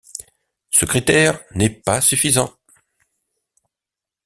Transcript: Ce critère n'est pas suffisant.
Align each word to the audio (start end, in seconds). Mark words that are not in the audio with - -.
Ce 0.71 0.83
critère 0.85 1.39
n'est 1.53 1.69
pas 1.69 2.01
suffisant. 2.01 2.51